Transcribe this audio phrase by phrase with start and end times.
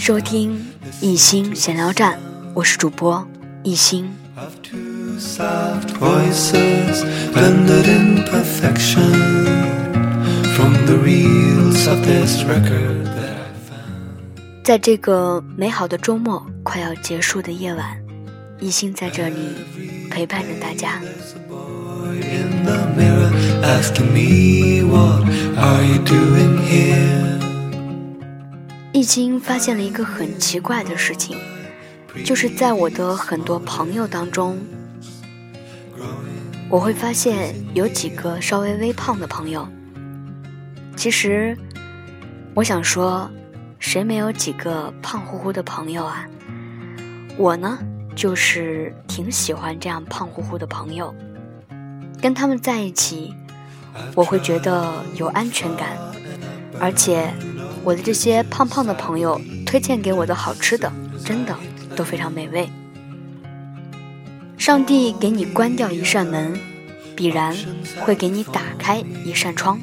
[0.00, 0.58] 收听
[1.02, 2.18] 一心闲聊站，
[2.54, 3.22] 我是主播
[3.62, 4.10] 一心。
[14.64, 17.94] 在这个美好的周末快要结束的夜晚，
[18.58, 19.34] 一心在这里
[20.10, 20.98] 陪伴着大家。
[28.92, 31.36] 一经发现了一个很奇怪的事情，
[32.24, 34.58] 就是在我的很多朋友当中，
[36.68, 39.68] 我会发现有几个稍微微胖的朋友。
[40.96, 41.56] 其实，
[42.54, 43.30] 我想说。
[43.82, 46.28] 谁没有几个胖乎乎的朋友啊？
[47.38, 47.78] 我呢，
[48.14, 51.14] 就是挺喜欢这样胖乎乎的朋友。
[52.20, 53.34] 跟他们在一起，
[54.14, 55.96] 我会觉得有安全感，
[56.78, 57.32] 而且
[57.82, 60.92] 我的这些胖胖的朋友推荐给我的好吃的，
[61.24, 61.56] 真的
[61.96, 62.68] 都非常美味。
[64.58, 66.58] 上帝给你关掉一扇门，
[67.16, 67.56] 必然
[68.00, 69.80] 会给你打开一扇窗。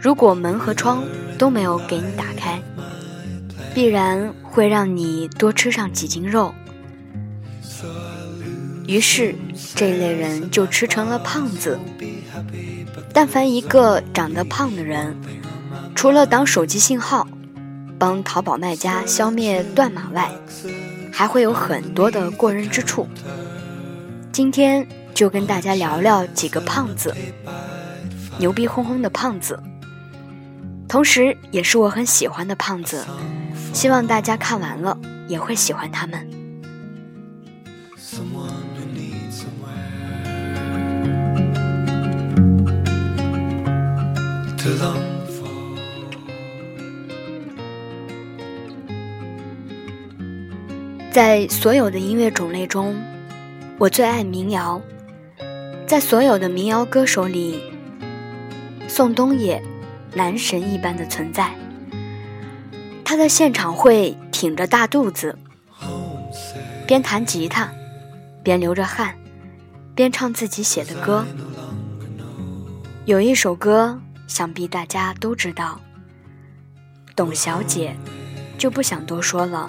[0.00, 1.04] 如果门和窗
[1.36, 2.60] 都没有给你打开，
[3.74, 6.54] 必然会让你多吃上几斤肉，
[8.86, 9.34] 于是
[9.74, 11.78] 这类人就吃成了胖子。
[13.12, 15.14] 但凡一个长得胖的人，
[15.94, 17.26] 除了挡手机信号、
[17.98, 20.30] 帮淘宝卖家消灭断码外，
[21.12, 23.06] 还会有很多的过人之处。
[24.32, 27.14] 今天就跟大家聊聊几个胖子，
[28.38, 29.60] 牛逼哄哄的胖子，
[30.88, 33.04] 同时也是我很喜欢的胖子。
[33.72, 34.98] 希望大家看完了
[35.28, 36.28] 也会喜欢他们。
[51.10, 52.96] 在所有的音乐种类中，
[53.78, 54.80] 我最爱民谣。
[55.84, 57.60] 在所有的民谣歌手里，
[58.86, 59.60] 宋冬野，
[60.14, 61.52] 男神一般的存在。
[63.04, 65.36] 他在现场会挺着大肚子，
[66.86, 67.68] 边弹吉他，
[68.44, 69.16] 边流着汗，
[69.96, 71.26] 边唱自己写的歌。
[73.04, 75.80] 有一首歌，想必大家都知道，
[77.16, 77.96] 《董小姐》，
[78.60, 79.68] 就不想多说了。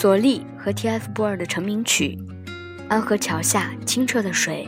[0.00, 2.16] 左立和 TFBOYS 的成名曲，
[2.88, 4.66] 《安河桥下清澈的水》，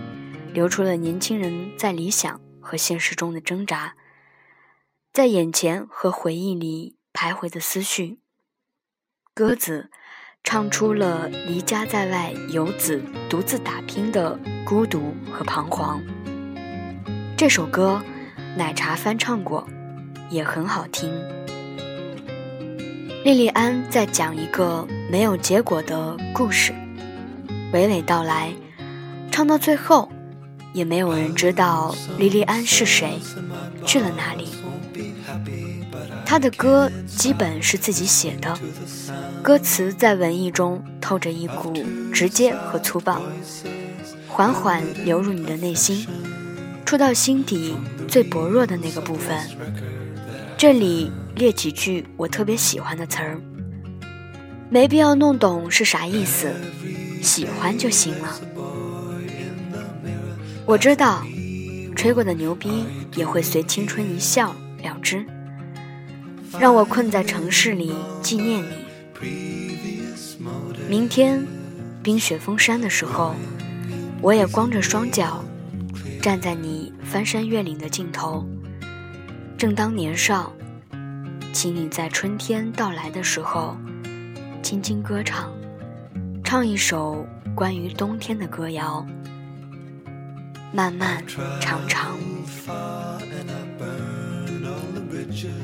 [0.52, 3.94] 流出了年轻人在理想和现实中的挣扎，
[5.10, 6.98] 在眼前和回忆里。
[7.14, 8.18] 徘徊的思绪，
[9.34, 9.90] 鸽子
[10.44, 16.02] 唱出了离家在外游子独自打拼的孤独和彷徨。
[17.38, 18.02] 这首歌，
[18.56, 19.66] 奶茶翻唱过，
[20.30, 21.10] 也很好听。
[23.24, 26.72] 莉莉安在讲一个没有结果的故事，
[27.72, 28.52] 娓娓道来，
[29.30, 30.10] 唱到最后，
[30.72, 33.20] 也没有人知道莉莉安是谁，
[33.86, 34.48] 去了哪里。
[36.26, 38.58] 他的歌基本是自己写的，
[39.40, 41.72] 歌词在文艺中透着一股
[42.12, 43.22] 直接和粗暴，
[44.26, 46.08] 缓缓流入你的内心，
[46.84, 47.76] 触到心底
[48.08, 49.38] 最薄弱的那个部分。
[50.62, 53.36] 这里列几句我特别喜欢的词儿，
[54.70, 56.54] 没必要弄懂是啥意思，
[57.20, 58.40] 喜欢就行了。
[60.64, 61.26] 我知道，
[61.96, 62.84] 吹过的牛逼
[63.16, 65.26] 也会随青春一笑了之。
[66.60, 68.86] 让我困在城市里纪念你。
[70.88, 71.44] 明天
[72.04, 73.34] 冰雪封山的时候，
[74.20, 75.44] 我也光着双脚
[76.22, 78.46] 站在你翻山越岭的尽头。
[79.58, 80.52] 正当年少，
[81.52, 83.76] 请你在春天到来的时候，
[84.62, 85.52] 轻轻歌唱，
[86.42, 89.06] 唱一首关于冬天的歌谣，
[90.72, 91.22] 漫漫
[91.60, 92.16] 长长。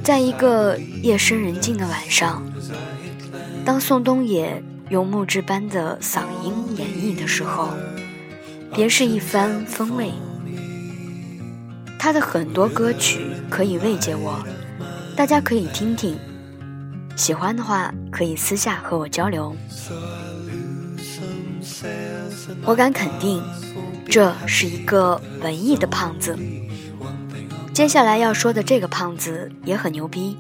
[0.05, 2.43] 在一个夜深人静的晚上，
[3.65, 7.71] 当宋冬野用木质般的嗓音演绎的时候，
[8.75, 10.13] 别是一番风味。
[11.99, 13.21] 他的很多歌曲
[13.51, 14.45] 可以慰藉我，
[15.19, 16.17] 大家可以听听，
[17.17, 19.53] 喜欢的话可以私下和我交流。
[22.65, 23.43] 我敢肯定，
[24.09, 26.39] 这是一个文艺的胖子。
[27.75, 30.39] 接下来要说的这个胖子也很牛逼，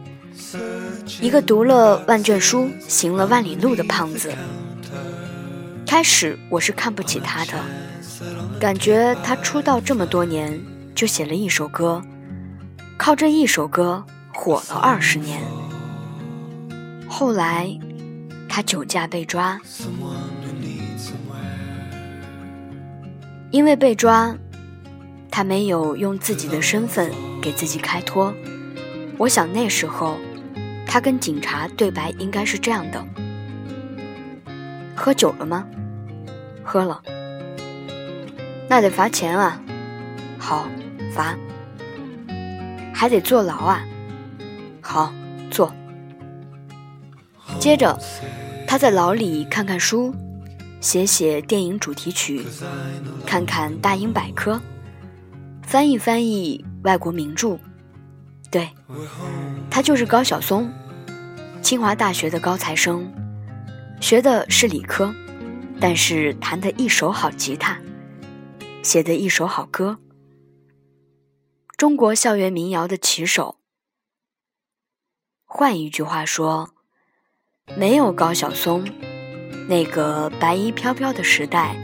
[1.20, 4.32] 一个读了万卷书、行了万里路的胖子。
[5.84, 7.60] 开始我是看不起他的，
[8.60, 10.56] 感觉他出道这么多年
[10.94, 12.00] 就写了一首歌，
[12.96, 14.04] 靠这一首歌
[14.40, 15.42] 火了二十年。
[17.08, 17.76] 后来，
[18.48, 19.60] 他酒驾被抓，
[23.50, 24.32] 因为被抓，
[25.28, 27.10] 他没有用自己的身份
[27.42, 28.32] 给自己开脱。
[29.18, 30.16] 我想那时候，
[30.86, 33.04] 他跟警察对白应该是这样的：
[34.94, 35.66] 喝酒了吗？
[36.62, 37.02] 喝了。
[38.68, 39.60] 那得罚钱啊。
[40.38, 40.68] 好，
[41.12, 41.36] 罚。
[42.94, 43.82] 还得坐牢啊。
[44.88, 45.12] 好，
[45.50, 45.70] 坐。
[47.60, 47.98] 接着，
[48.66, 50.14] 他在牢里看看书，
[50.80, 52.42] 写写电影主题曲，
[53.26, 54.58] 看看大英百科，
[55.62, 57.58] 翻译翻译外国名著。
[58.50, 58.70] 对，
[59.70, 60.72] 他就是高晓松，
[61.60, 63.06] 清华大学的高材生，
[64.00, 65.14] 学的是理科，
[65.78, 67.76] 但是弹得一手好吉他，
[68.82, 69.98] 写的一手好歌，
[71.76, 73.57] 中国校园民谣的旗手。
[75.58, 76.70] 换一句话说。
[77.76, 78.84] 没有高晓松，
[79.68, 81.74] 那个白衣飘飘的时代，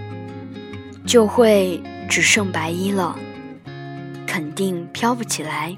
[1.05, 3.19] 就会只剩白衣了，
[4.29, 5.75] 肯定飘不起来。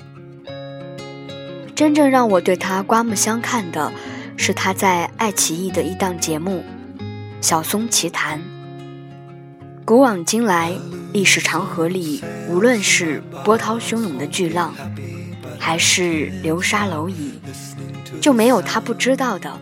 [1.75, 3.91] 真正让我对他刮目相看的，
[4.37, 6.63] 是他在爱奇艺的一档节目
[7.41, 8.39] 《晓松奇谈》。
[9.87, 10.77] 古往今来，
[11.15, 14.75] 历史长河里，无论是波涛汹涌的巨浪，
[15.59, 17.33] 还是流沙蝼蚁，
[18.21, 19.59] 就没有他不知道的。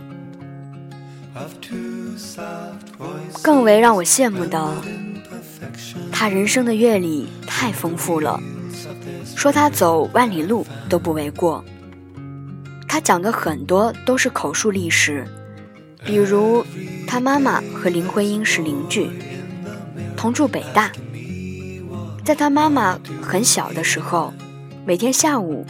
[3.42, 4.74] 更为让我羡慕的，
[6.12, 8.40] 他人生的阅历太丰富了，
[9.34, 11.64] 说他走万里路都不为过。
[12.86, 15.26] 他讲的很多都是口述历史，
[16.04, 16.64] 比如
[17.06, 19.10] 他妈妈和林徽因是邻居，
[20.16, 20.92] 同住北大。
[22.24, 24.32] 在他妈妈很小的时候，
[24.86, 25.66] 每天下午，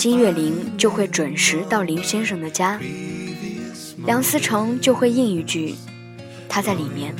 [0.00, 2.80] 金岳霖就会准时到林先生的家。
[4.06, 5.74] 梁思成就会应一句
[6.48, 7.14] ：“他在里面。”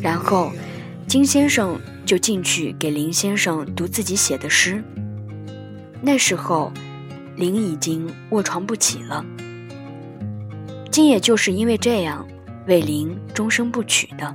[0.00, 0.50] 然后
[1.06, 4.82] 金先生就进去给林先生读自己写的诗。
[6.00, 6.72] 那时候
[7.36, 9.22] 林已经卧床不起了。
[10.90, 12.26] 金也就是因为这样
[12.66, 14.34] 为林终生不娶的。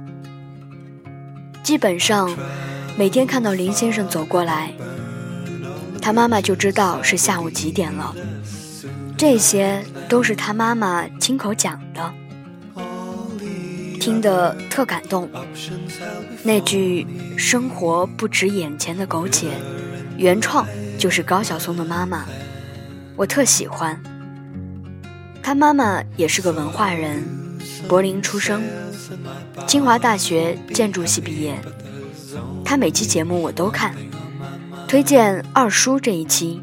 [1.64, 2.30] 基本上
[2.96, 4.72] 每天看到林先生走过来，
[6.02, 8.16] 他妈妈就知道是下午几点了。
[9.16, 12.12] 这些都是他妈妈亲口讲的，
[14.00, 15.30] 听得特感动。
[16.42, 17.06] 那句
[17.38, 19.50] “生活不止眼前的苟且”，
[20.18, 20.66] 原创
[20.98, 22.26] 就是高晓松的妈妈，
[23.16, 24.02] 我特喜欢。
[25.44, 27.24] 他妈妈也是个文化人，
[27.88, 28.64] 柏林出生，
[29.68, 31.60] 清华大学建筑系毕业。
[32.66, 33.96] 他每期节目我都看，
[34.92, 36.62] 推荐二叔这一期。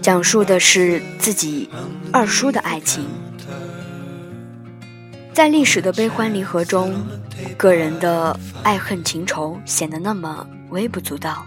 [0.00, 1.68] 讲述的是自己
[2.12, 3.04] 二叔的爱情，
[5.34, 6.94] 在历史的悲欢离合中，
[7.56, 11.44] 个人的爱恨情仇显得那么微不足道。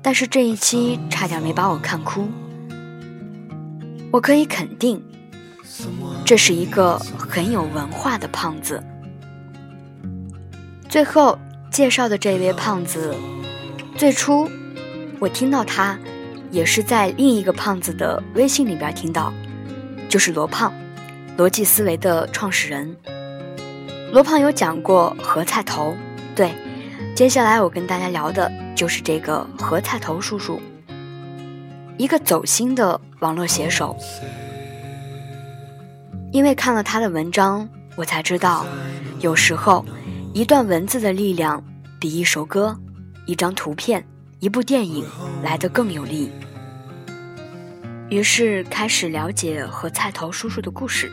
[0.00, 2.28] 但是这一期差点没把我看哭。
[4.12, 5.02] 我可以肯定，
[6.24, 8.80] 这是一个很有文化的胖子。
[10.88, 11.36] 最后
[11.72, 13.12] 介绍的这位胖子，
[13.96, 14.48] 最初
[15.18, 15.98] 我听到他。
[16.52, 19.32] 也是在另一个胖子的微信里边听到，
[20.08, 20.72] 就是罗胖，
[21.38, 22.96] 逻辑思维的创始人。
[24.12, 25.94] 罗胖有讲过何菜头，
[26.34, 26.52] 对，
[27.14, 30.60] 接下来我跟大家聊的就是这个何菜头叔叔，
[31.96, 33.96] 一个走心的网络写手。
[36.32, 38.66] 因为看了他的文章，我才知道，
[39.20, 39.86] 有时候
[40.34, 41.62] 一段文字的力量
[42.00, 42.76] 比一首歌、
[43.30, 44.04] 一张图片。
[44.40, 45.04] 一部电影
[45.42, 46.30] 来得更有力，
[48.08, 51.12] 于是开始了解和菜头叔叔的故事。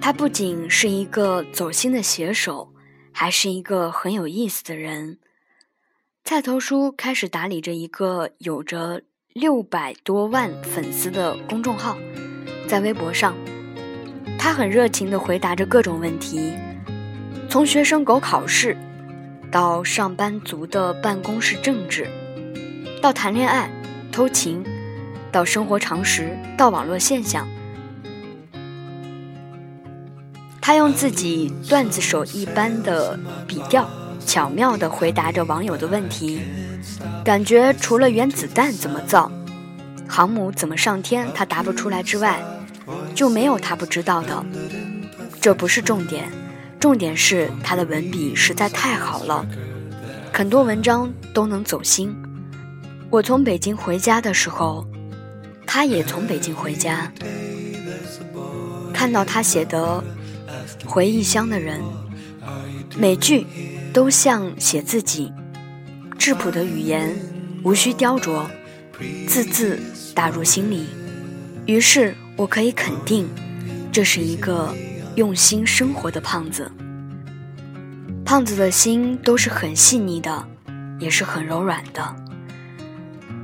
[0.00, 2.74] 他不仅是一个走心的写手，
[3.12, 5.20] 还是一个很有意思的人。
[6.24, 11.96] 菜头叔开始打理着一个有着六百多万粉丝的公众号，
[12.66, 13.36] 在微博上，
[14.36, 16.52] 他很热情地回答着各种问题，
[17.48, 18.76] 从学生狗考试。
[19.56, 22.06] 到上班族的办公室政治，
[23.00, 23.70] 到谈恋爱、
[24.12, 24.62] 偷情，
[25.32, 27.48] 到生活常识，到网络现象，
[30.60, 33.88] 他用自己段子手一般的笔调，
[34.26, 36.42] 巧妙地回答着网友的问题。
[37.24, 39.32] 感觉除了原子弹怎么造、
[40.06, 42.42] 航母怎么上天，他答不出来之外，
[43.14, 44.44] 就没有他不知道的。
[45.40, 46.28] 这不是重点。
[46.86, 49.44] 重点是他的文笔实在太好了，
[50.32, 52.14] 很多文章都能走心。
[53.10, 54.86] 我从北京回家的时候，
[55.66, 57.12] 他也从北京回家，
[58.94, 60.00] 看到他写的
[60.84, 61.80] 回忆乡的人，
[62.96, 63.44] 每句
[63.92, 65.32] 都像写自己，
[66.16, 67.12] 质朴的语言
[67.64, 68.46] 无需雕琢，
[69.26, 69.76] 字字
[70.14, 70.86] 打入心里。
[71.66, 73.28] 于是我可以肯定，
[73.90, 74.72] 这是一个
[75.16, 76.70] 用心生活的胖子。
[78.24, 80.46] 胖子的心都是很细腻的，
[80.98, 82.16] 也是很柔软的，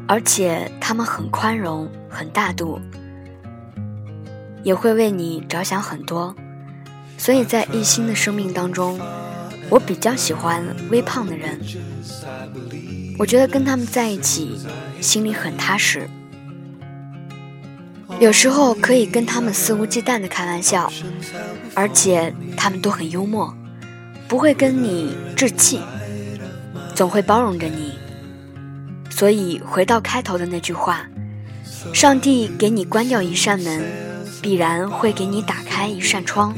[0.06, 2.78] 而且他们很宽容、很大度，
[4.62, 6.34] 也会为你着想很多。
[7.16, 9.00] 所以在一心的生命当中，
[9.70, 11.58] 我比较喜欢微胖的人。
[13.18, 14.58] 我觉得跟他们在一起，
[15.00, 16.08] 心里很踏实。
[18.22, 20.88] 有时候可以跟他们肆无忌惮的开玩笑，
[21.74, 23.52] 而且他们都很幽默。
[24.28, 25.80] 不会跟你置气，
[26.94, 27.94] 总会包容着你。
[29.10, 31.04] 所以回到开头的那句话：
[31.92, 33.82] 上帝给你关掉一扇门，
[34.40, 36.54] 必然会给你打开一扇窗。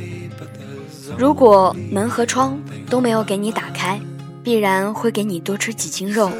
[1.16, 3.98] 如果门和窗都没有给你打开，
[4.42, 6.30] 必然会给你多吃几斤肉。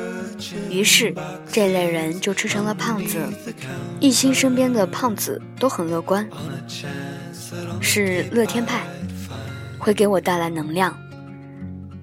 [0.69, 1.15] 于是
[1.51, 3.21] 这类人就吃成了胖子。
[4.05, 6.29] 一心身边的胖子都很乐观，
[7.81, 8.83] 是乐天派，
[9.79, 10.95] 会给我带来能量。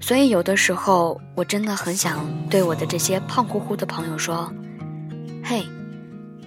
[0.00, 4.52] 所以有的时候，我真的很想对我的这些胖乎乎的朋友说
[5.44, 5.64] ：“嘿，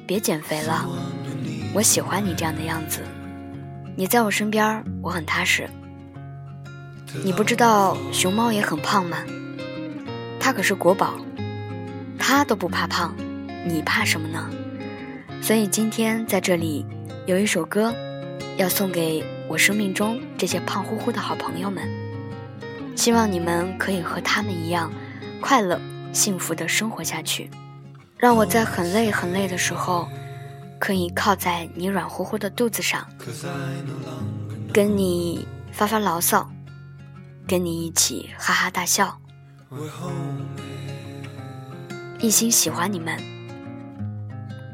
[0.05, 0.85] 别减肥了，
[1.73, 2.99] 我喜欢你这样的样子。
[3.95, 5.69] 你在我身边，我很踏实。
[7.23, 9.19] 你不知道熊猫也很胖吗？
[10.37, 11.13] 它可是国宝，
[12.19, 13.15] 它都不怕胖，
[13.65, 14.49] 你怕什么呢？
[15.45, 16.83] 所以今天在这里
[17.27, 17.93] 有一首歌，
[18.57, 21.87] 要送给我生命中这些胖乎乎的好朋友们。”
[22.97, 24.91] 希望你们可以和他们一样，
[25.39, 25.79] 快乐、
[26.11, 27.51] 幸福的生活下去。
[28.17, 30.09] 让我在很累很累的时候，
[30.79, 33.07] 可以靠在你软乎乎的肚子上，
[34.73, 36.49] 跟你发发牢骚，
[37.47, 39.15] 跟你一起哈哈大笑。
[42.19, 43.15] 一心喜欢你们，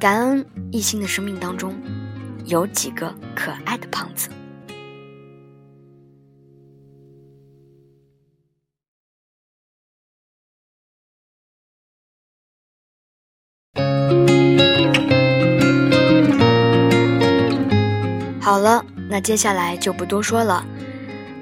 [0.01, 1.79] 感恩一心的生命当中
[2.45, 4.31] 有几个可爱的胖子。
[18.41, 20.65] 好了，那接下来就不多说了，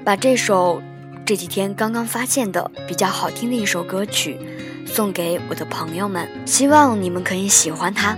[0.04, 0.82] 把这首
[1.24, 4.38] 这几天刚刚发现的比较好听的一首歌曲
[4.84, 8.14] 送给我的朋友们，希望你们可以喜欢它。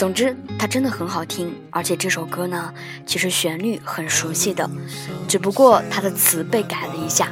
[0.00, 2.72] 总之，它真的很好听，而且这首歌呢，
[3.04, 4.66] 其实旋律很熟悉的，
[5.28, 7.28] 只不过它的词被改了一下。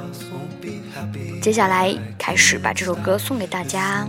[1.40, 4.06] 接下来开始把这首歌送给大家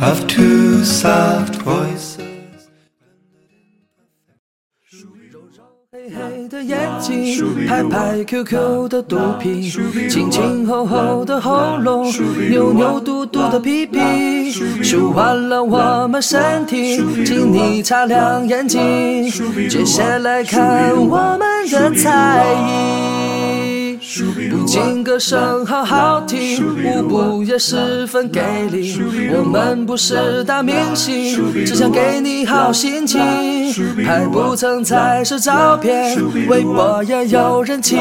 [0.00, 2.23] have two sad boys。
[6.44, 9.70] 黑的眼睛，拍拍 QQ 的肚皮，
[10.10, 12.12] 轻轻厚厚的喉咙，
[12.50, 14.50] 扭扭嘟嘟的屁屁，
[14.82, 19.30] 舒缓了我们身体，请你擦亮眼睛，
[19.70, 23.03] 接下来看我们的才艺。
[24.50, 28.40] 不仅歌声好好听，舞步也十分给
[28.70, 28.96] 力。
[29.34, 33.20] 我们不是大明星，只想给你好心情。
[34.04, 36.16] 拍不成才是照片，
[36.48, 37.96] 微博也有人气，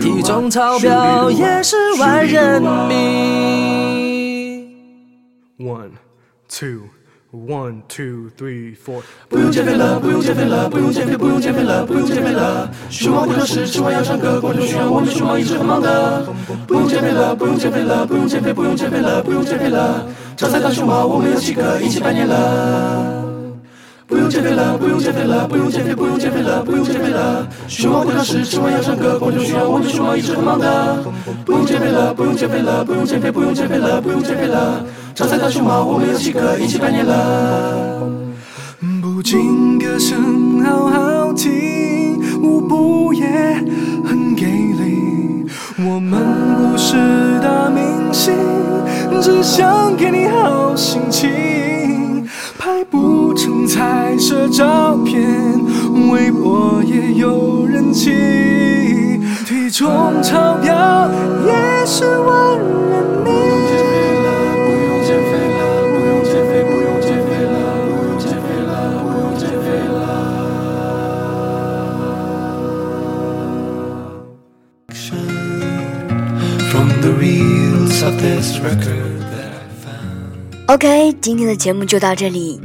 [0.00, 4.68] 体重超标也是万人迷。
[5.58, 5.92] One,
[6.48, 6.88] two.
[7.32, 9.00] One, two, three, four。
[9.30, 12.70] 不用减肥了，不用减肥了，不用减肥，不用减肥了，不用减肥了。
[12.90, 16.26] 熊猫不考试，吃完要唱歌，观众需要我们熊猫一直很忙的。
[16.66, 20.06] 不用减肥了，不用减肥了，不用减肥，不用减肥了，不用减肥了。
[20.36, 23.21] 招财大熊猫，我们有七个，一起拜年了。
[24.06, 27.46] 不用减肥了，不用减肥了，不用减肥，不用减肥了，不用减肥了。
[27.66, 31.02] 熊猫不考试，吃完要唱歌，观众需要我们熊猫一直很忙的。
[31.46, 34.84] 不用减肥了，不用减肥了，不用减肥，不用减肥了，不用减肥了。
[35.14, 38.10] 招财大熊猫，我们有几个一起拜年了。
[39.00, 43.24] 不仅歌声好好听，舞步也
[44.04, 45.46] 很给力。
[45.78, 46.20] 我们
[46.72, 46.96] 不是
[47.40, 48.34] 大明星，
[49.20, 52.28] 只想给你好心情。
[52.58, 53.21] 拍不
[53.66, 55.22] 彩色照片，
[56.10, 58.10] 微博也有人气，
[59.46, 61.10] 体重超标
[61.46, 63.32] 也是万人迷。
[80.66, 82.58] OK，今天的节目就到这里，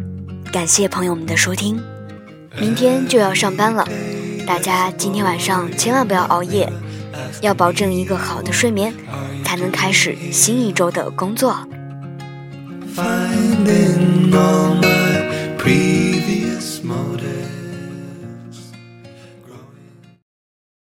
[0.57, 1.79] 感谢朋友们的收听。
[2.59, 3.87] 明天就要上班了，
[4.47, 6.67] 大家今天晚上千万不要熬夜，
[7.41, 8.91] 要保证一个好的睡眠，
[9.45, 11.55] 才能开始新一周的工作。
[12.95, 17.36] Finding all my previous motives.